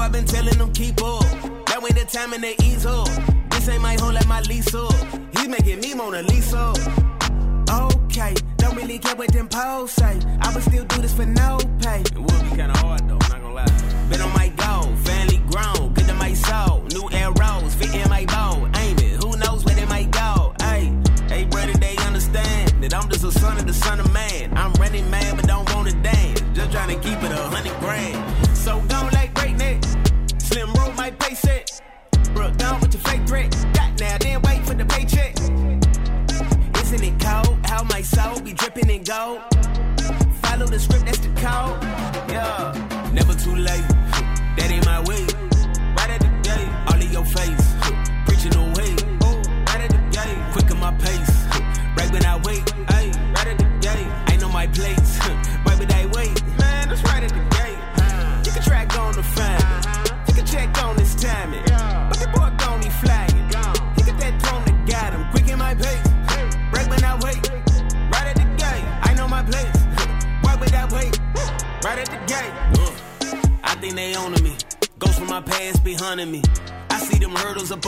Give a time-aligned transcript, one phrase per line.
[0.00, 1.22] I've been telling them keep up.
[1.66, 3.08] That way the time and they ease up.
[3.50, 4.94] This ain't my home, let my lease up.
[5.36, 6.72] He making me Mona Lisa.
[7.70, 10.18] Okay, don't really care what them posts say.
[10.40, 12.00] I would still do this for no pay.
[12.00, 13.66] It would be kinda hard though, not gonna lie.
[14.08, 15.89] Been on my go, family grown,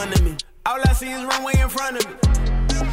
[0.00, 0.36] up under me.
[0.66, 2.16] All I see is runway in front of me.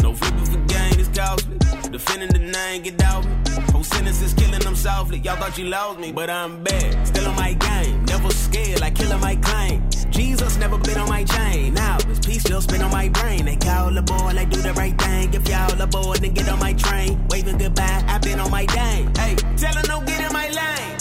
[0.04, 1.58] No flipping for gain, it's costly.
[1.92, 3.36] Defending the name, get out me.
[3.72, 5.20] Whole sentences killing them softly.
[5.20, 7.08] Y'all thought you lost me, but I'm back.
[7.08, 8.06] Still on my game.
[8.06, 9.84] Never scared, like killing my claim.
[10.10, 11.74] Jesus never been on my chain.
[11.74, 13.46] Now this peace still spin on my brain.
[13.46, 15.34] They call aboard, like do the right thing.
[15.34, 17.26] If y'all aboard, then get on my train.
[17.30, 19.14] Waving goodbye, i been on my dang.
[19.16, 20.97] Hey, tell them no get in my lane.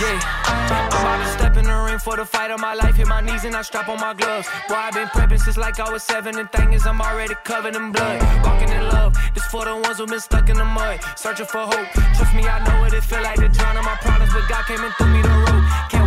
[0.00, 0.18] Yeah,
[0.48, 2.96] I'm about to step in the ring for the fight of my life.
[2.96, 4.48] Hit my knees and I strap on my gloves.
[4.66, 6.38] Boy, I've been prepping since like I was seven.
[6.38, 8.22] And thing is, I'm already covered in blood.
[8.42, 9.14] Walking in love.
[9.34, 11.00] This for the ones who been stuck in the mud.
[11.16, 11.88] Searching for hope.
[12.16, 14.32] Trust me, I know what it feel like to drown in my problems.
[14.32, 15.64] But God came and threw me the rope.
[15.90, 15.99] Can't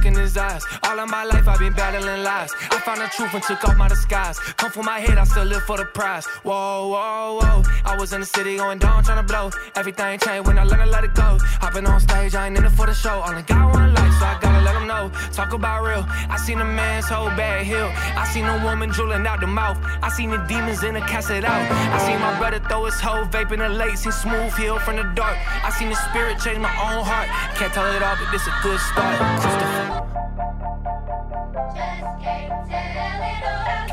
[0.00, 0.64] look in his eyes.
[0.84, 2.52] All of my life, I've been battling lies.
[2.70, 4.38] I found the truth and took off my disguise.
[4.56, 6.26] Come for my head, I still live for the prize.
[6.42, 7.62] Whoa, whoa, whoa.
[7.84, 9.50] I was in the city going down, trying to blow.
[9.76, 11.38] Everything changed when I learned to let it go.
[11.60, 13.22] Hopping on stage, I ain't in it for the show.
[13.26, 15.10] Only God wanna like, so I gotta let him know.
[15.32, 16.04] Talk about real.
[16.08, 17.90] I seen a man's whole bad hill.
[18.16, 19.78] I seen a woman drooling out the mouth.
[20.02, 21.62] I seen the demons in the cast it out.
[21.94, 23.96] I seen my brother throw his whole vape in the lake.
[23.96, 25.36] Seen smooth hill from the dark.
[25.64, 27.28] I seen the spirit change my own heart.
[27.56, 29.16] Can't tell it all, but this a good start.
[29.40, 29.89] Christopher.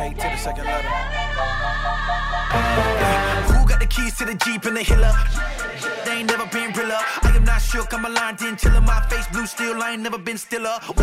[0.08, 0.88] K to the second letter.
[3.52, 5.12] Who got the keys to the Jeep and the Hiller?
[6.06, 7.00] They ain't never been realer.
[7.24, 8.80] I am not shook, I'm a line in chiller.
[8.80, 10.80] My face blue steel, I ain't never been stiller.
[10.90, 10.94] Ooh,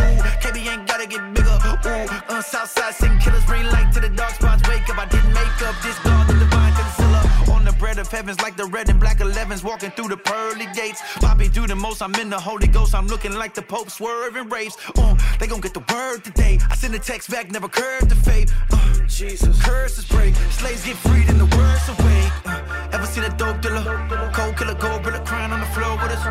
[0.41, 1.57] KB ain't gotta get bigger.
[1.65, 4.67] Ooh, uh, Southside sing killers, bring light to the dark spots.
[4.67, 6.64] Wake up, I didn't make up this God, the divine
[7.85, 11.03] bread of heavens, like the red and black 11s, walking through the pearly gates.
[11.17, 12.95] Popping through the most, I'm in the Holy Ghost.
[12.95, 14.75] I'm looking like the Pope swerving raves.
[14.97, 16.57] Uh, they gon' get the word today.
[16.71, 18.51] I send a text back, never curved the faith.
[18.71, 20.33] Uh, Jesus, curses break.
[20.49, 22.21] Slaves get freed and the words away.
[22.45, 23.83] Uh, ever seen a dope dealer?
[24.33, 26.23] Cold killer, gold brother crying on the floor with us.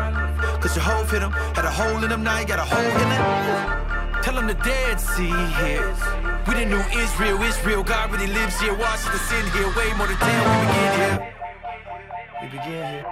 [0.61, 2.95] Cause your hoe hit him, had a hole in him, now you got a hole
[3.03, 4.23] in it.
[4.23, 5.31] Tell him the dead see
[5.63, 5.87] here.
[6.49, 7.81] We the new Israel, Israel.
[7.81, 8.75] God really lives here.
[8.75, 9.69] Watching the sin here.
[9.77, 11.34] Way more than damn, we begin here.
[12.45, 13.05] We begin here.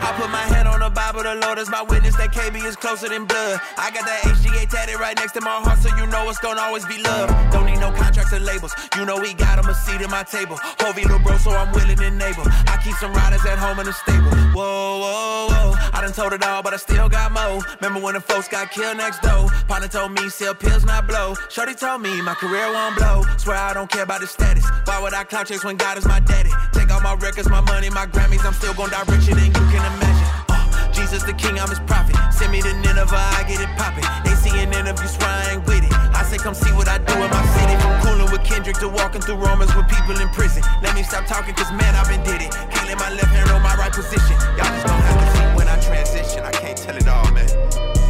[0.00, 2.76] I put my hand on the Bible, the Lord is my witness that KB is
[2.76, 3.60] closer than blood.
[3.76, 6.60] I got that HGA tatted right next to my heart, so you know it's gonna
[6.60, 7.28] always be love.
[7.50, 8.72] Don't need no contracts or labels.
[8.96, 10.56] You know we got a seat at my table.
[10.78, 12.44] Hovey little bro, so I'm willing and able.
[12.46, 14.30] I keep some riders at home in the stable.
[14.54, 15.57] Whoa, whoa, whoa.
[15.92, 17.62] I done told it all, but I still got more.
[17.80, 19.48] Remember when the folks got killed next door?
[19.68, 21.34] Partner told me, sell pills, not blow.
[21.48, 23.22] Shorty told me my career won't blow.
[23.38, 24.64] Swear I don't care about the status.
[24.84, 26.50] Why would I cloud chase when God is my daddy?
[26.72, 28.44] Take all my records, my money, my Grammys.
[28.44, 30.28] I'm still gonna die richer than you can imagine.
[30.48, 32.16] Uh, Jesus the King, I'm his prophet.
[32.32, 34.04] Send me to Nineveh, I get it poppin'.
[34.24, 35.92] They see an interview, swear I ain't with it.
[36.14, 37.74] I say, come see what I do in my city.
[37.82, 40.62] From cooling with Kendrick to walking through Romans with people in prison.
[40.82, 42.52] Let me stop talking, cause man, I've been did it.
[42.52, 44.36] Can't let my left hand on my right position.
[44.56, 45.47] Y'all just gon' have to see
[45.88, 46.44] transition.
[46.44, 47.48] I can't tell it all, man.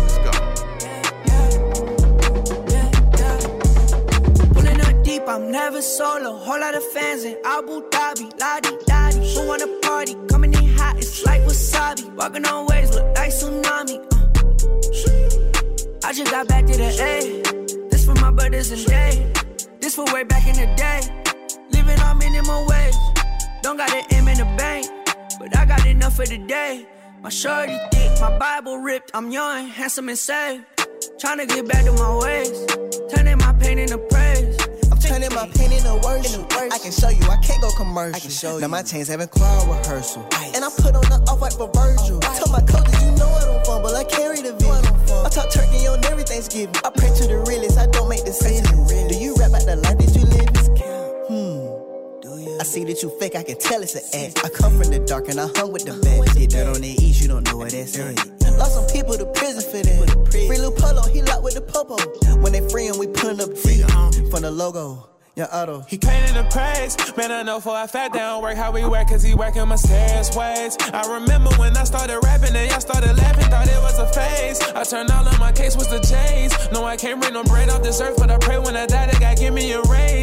[0.02, 0.32] Let's go.
[4.54, 6.36] Pulling up deep, I'm never solo.
[6.36, 9.20] Whole lot of fans in Abu Dhabi, la di da di.
[9.34, 10.14] Who wanna party?
[10.28, 12.04] Coming in hot, it's like wasabi.
[12.16, 13.96] Walking on waves, look like tsunami.
[14.12, 14.18] Uh.
[16.04, 17.88] I just got back to the A.
[17.90, 19.32] This for my brothers and day.
[19.80, 21.00] This for way back in the day.
[21.70, 22.94] Living on minimum wage.
[23.62, 24.86] Don't got an M in the bank,
[25.38, 26.86] but I got enough for the day.
[27.20, 29.10] My shorty thick, my Bible ripped.
[29.12, 30.64] I'm young, handsome, and saved.
[31.20, 32.64] Tryna get back to my ways.
[33.12, 34.56] Turning my pain into praise.
[34.90, 36.46] I'm turning my pain into worship.
[36.52, 38.14] I can show you, I can't go commercial.
[38.16, 38.60] I can show you.
[38.60, 40.22] Now my chains having choir rehearsal.
[40.54, 42.20] And I put on the off white for Virgil.
[42.20, 43.94] Tell my coaches, you know I don't fumble.
[43.96, 44.94] I carry the vision.
[45.26, 46.76] I talk turkey on every Thanksgiving.
[46.84, 48.70] I pray to the realest, I don't make decisions.
[48.70, 50.48] Do you rap about the life that you live?
[50.48, 50.57] Hmm.
[52.60, 54.44] I see that you fake, I can tell it's an act.
[54.44, 56.36] I come from the dark and I hung with the best.
[56.36, 58.16] Did dirt on the east, you don't know what that's at.
[58.58, 60.32] Lost some people to prison for that.
[60.32, 61.96] Free Lil Polo, he locked with the popo.
[62.42, 63.82] When they free him, we putting up T
[64.30, 65.08] from the logo.
[65.36, 65.82] Yeah, auto.
[65.82, 66.96] He painted the praise.
[67.16, 69.68] Man, I know for a fact they don't work how we work, cause he working
[69.68, 70.76] mysterious ways.
[70.92, 74.60] I remember when I started rapping and y'all started laughing, thought it was a phase.
[74.74, 76.72] I turned all of my case was the J's.
[76.72, 79.06] No, I can't bring no bread off this earth, but I pray when I die,
[79.06, 80.17] they God give me a raise.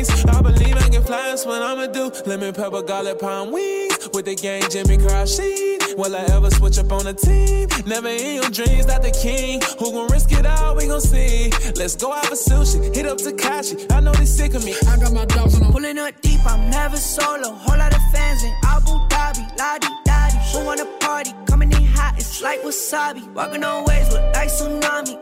[1.45, 2.11] What I'ma do.
[2.25, 4.09] Lemon pepper, garlic, palm wings.
[4.13, 5.77] With the gang, Jimmy Croce.
[5.97, 7.67] Will I ever switch up on a team?
[7.85, 9.61] Never in your dreams, not the king.
[9.79, 10.75] Who gon' risk it all?
[10.75, 11.51] We gon' see.
[11.75, 12.93] Let's go out for sushi.
[12.95, 13.91] Hit up Takashi.
[13.91, 14.75] I know they sick of me.
[14.87, 17.51] I got my dogs on Pulling up deep, I'm never solo.
[17.51, 20.37] Whole lot of fans in Abu Dhabi, la di da di.
[20.51, 21.31] Who wanna party?
[21.47, 23.31] Coming in hot, it's like wasabi.
[23.33, 25.15] Walking on waves, look like tsunami.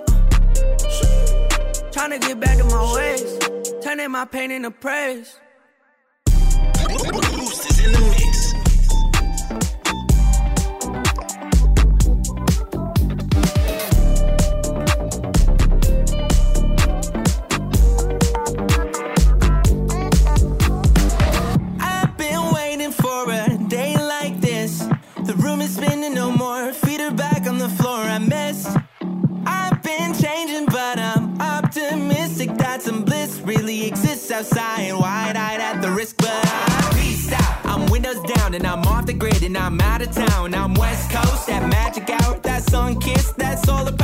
[1.96, 2.10] Uh.
[2.10, 3.40] to get back to my ways,
[3.82, 5.40] turning my pain into praise.
[39.58, 40.54] I'm out of town.
[40.56, 44.03] I'm West Coast, that magic hour, that sun kiss, that's all about.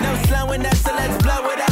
[0.00, 1.67] No slowing up, so let's blow it up.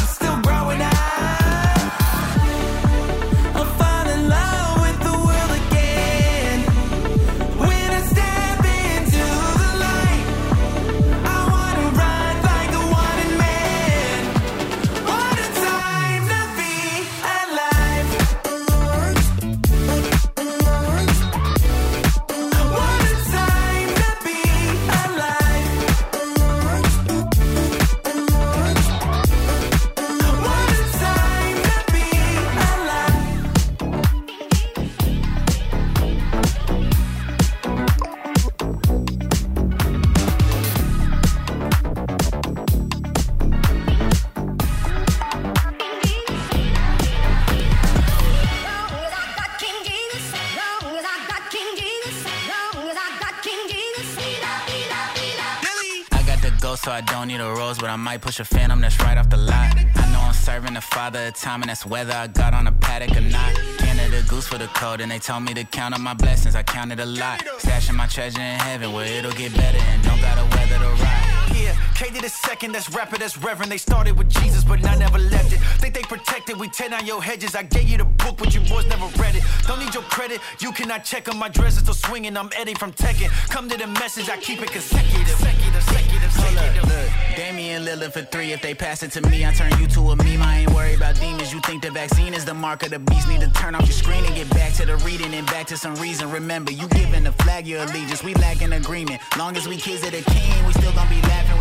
[56.67, 59.17] Ghost, so I don't need a rose, but I might push a phantom that's right
[59.17, 59.73] off the lot.
[59.95, 62.73] I know I'm serving the father of time, and that's whether I got on a
[62.73, 63.55] Patek or not.
[63.79, 66.57] Canada goose for the cold, and they told me to count up my blessings.
[66.57, 67.39] I counted a lot.
[67.59, 71.36] Stashing my treasure in heaven where it'll get better and don't gotta weather the ride.
[71.67, 73.73] Yeah, K a second, that's rapper, that's reverend.
[73.73, 75.59] They started with Jesus, but I never left it.
[75.83, 77.57] Think they protected, we tear down your hedges.
[77.57, 79.43] I gave you the book, but you boys never read it.
[79.67, 82.37] Don't need your credit, you cannot check on my dress, is still swinging.
[82.37, 83.31] I'm Eddie from Tekken.
[83.51, 85.27] Come to the message, I keep it consecutive.
[85.39, 86.85] Consecutive, consecutive, consecutive.
[86.85, 88.53] Look, Damian Lillard for three.
[88.53, 90.43] If they pass it to me, I turn you to a meme.
[90.43, 91.53] I ain't worried about demons.
[91.53, 93.29] You think the vaccine is the mark of the beast?
[93.29, 95.77] Need to turn off your screen and get back to the reading and back to
[95.77, 96.31] some reason.
[96.31, 98.23] Remember, you giving the flag your allegiance.
[98.23, 99.21] We lack an agreement.
[99.37, 101.56] Long as we kids of the king, we still gonna be laughing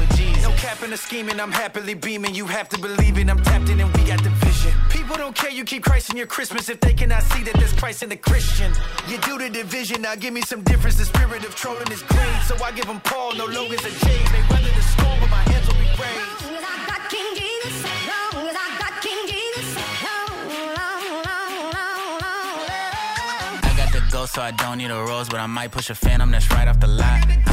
[0.55, 0.81] with Jesus.
[0.81, 2.35] No cap scheming, I'm happily beaming.
[2.35, 4.71] You have to believe it, I'm tapped in and we got the vision.
[4.89, 7.73] People don't care, you keep Christ in your Christmas if they cannot see that there's
[7.73, 8.71] Christ in the Christian.
[9.07, 10.97] You do the division, now give me some difference.
[10.97, 14.31] The spirit of trolling is great, so I give them Paul, no Logans or James.
[14.31, 16.23] They weather the storm, but my hands will be raised.
[23.63, 25.95] I got the ghost, so I don't need a rose, but I might push a
[25.95, 27.44] phantom that's right off the lot.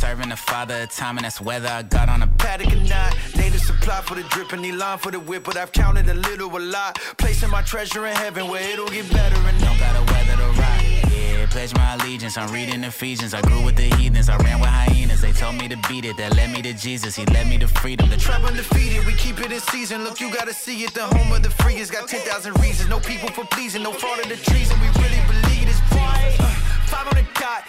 [0.00, 3.14] Serving the father of time, and that's whether I got on a Patek or not,
[3.36, 6.14] native supply for the drip and the line for the whip, but I've counted a
[6.14, 6.98] little, a lot.
[7.18, 11.04] Placing my treasure in heaven where it'll get better and don't gotta weather the ride.
[11.12, 12.38] Yeah, pledge my allegiance.
[12.38, 13.34] I'm reading Ephesians.
[13.34, 14.30] I grew with the heathens.
[14.30, 15.20] I ran with hyenas.
[15.20, 16.16] They told me to beat it.
[16.16, 17.14] That led me to Jesus.
[17.14, 18.08] He led me to freedom.
[18.08, 20.02] The Trap undefeated, we keep it in season.
[20.04, 20.94] Look, you gotta see it.
[20.94, 22.88] The home of the free has got 10,000 reasons.
[22.88, 24.80] No people for pleasing, no fraud of the treason.
[24.80, 26.36] We really believe this right.
[26.40, 26.48] Uh,
[26.88, 27.64] five on the dot,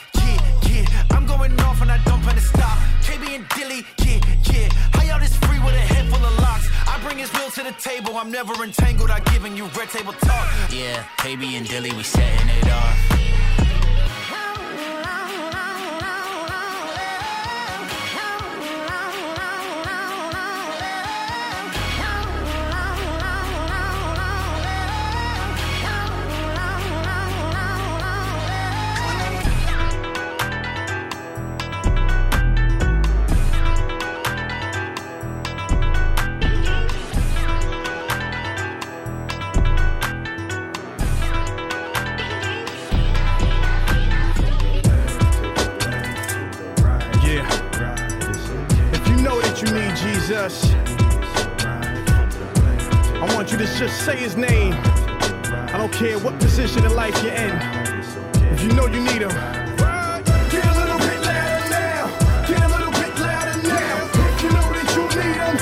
[1.41, 2.77] going off and I don't plan to stop.
[3.01, 4.19] KB and Dilly, yeah,
[4.51, 4.69] yeah.
[4.93, 6.67] How y'all this free with a head full of locks?
[6.87, 8.15] I bring his will to the table.
[8.15, 9.09] I'm never entangled.
[9.09, 10.47] I giving you red table talk.
[10.69, 13.40] Yeah, KB and Dilly, we setting it off.
[54.01, 54.73] Say his name.
[54.73, 57.53] I don't care what position in life you're in.
[58.51, 59.29] If you know you need him.
[60.49, 62.09] Get a little bit louder now.
[62.49, 63.93] Get a little bit louder now.
[64.25, 65.55] If you know that you need him,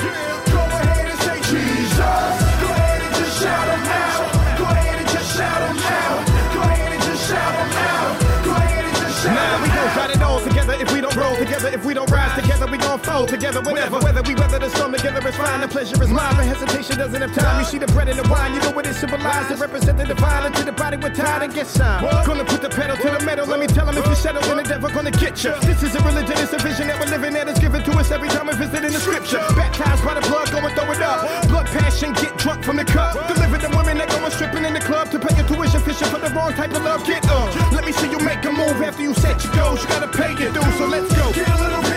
[0.56, 2.32] go ahead and say Jesus.
[2.64, 4.24] Go ahead and just shout him out.
[4.56, 6.20] Go ahead and just shout him out.
[6.56, 8.12] Go ahead and just shout him out.
[8.46, 11.16] Go ahead and just shout Nah, we gon' fight it all together if we don't
[11.16, 11.68] roll together.
[11.68, 12.19] If we don't rise
[12.50, 13.60] together, we gon' fall together.
[13.60, 15.60] Whenever, whether we weather the storm together, it's fine.
[15.60, 17.60] The pleasure is mine, but hesitation doesn't have time.
[17.60, 19.52] You see the bread and the wine, you know what it symbolizes.
[19.52, 22.06] It represent the divine until the body with tied and get signed.
[22.26, 23.46] Gonna put the pedal to the metal.
[23.46, 25.54] Let me tell them if you settle, then the devil gonna get you.
[25.62, 28.10] This is a religion, it's a vision that we're living that is given to us
[28.10, 29.42] every time we visit in the scripture.
[29.54, 31.46] Baptized by the blood, go and throw it up.
[31.48, 33.14] Blood passion, get drunk from the cup.
[33.28, 36.18] Deliver the women that going stripping in the club to pay your tuition, fishing for
[36.18, 37.06] the wrong type of love.
[37.06, 37.54] Get up.
[37.70, 39.82] Let me see you make a move after you set your goals.
[39.82, 41.30] You gotta pay your dues, so let's go.
[41.32, 41.89] Get a little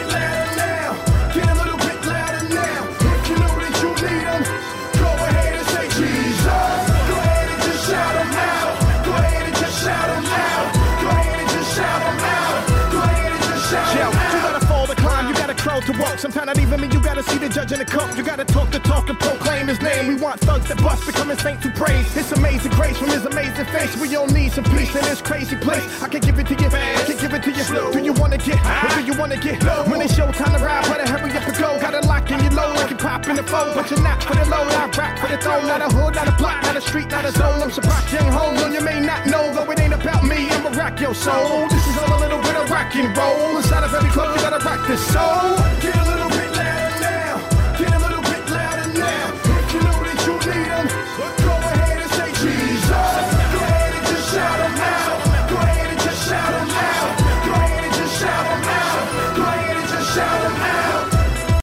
[16.24, 18.16] Sometimes not even me, you gotta see the judge in the cup.
[18.16, 20.08] You gotta talk the talk and proclaim his name.
[20.08, 22.16] We want thugs that bust, becoming saints who praise.
[22.16, 23.92] It's amazing grace from his amazing face.
[24.00, 25.84] We all need some peace in this crazy place.
[26.02, 27.92] I can give it to you, I can give it to you.
[27.92, 29.84] Do you wanna get, do you wanna get low?
[29.84, 31.76] When it's show time to ride, better hurry up and go.
[31.84, 33.76] Gotta lock in your low like you pop in the phone.
[33.76, 35.68] But you're not for the load, I rock for the throne.
[35.68, 37.60] Not a hood, not a block, not a street, not a zone.
[37.60, 39.52] I'm surprised young though you may not know.
[39.52, 41.68] Though it ain't about me, I'ma rock your soul.
[41.68, 43.58] This is all a little bit of rock and roll.
[43.58, 46.13] Inside of every club, you gotta rock this soul.